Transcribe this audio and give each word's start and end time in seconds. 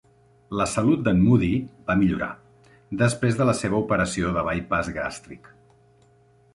La 0.59 0.65
salut 0.69 1.03
d'en 1.07 1.19
Moody 1.25 1.49
va 1.91 1.97
millorar 2.01 2.31
després 3.05 3.39
de 3.43 3.49
la 3.51 3.57
seva 3.61 3.85
operació 3.85 4.35
de 4.41 4.49
bypass 4.51 4.93
gàstric. 5.01 5.57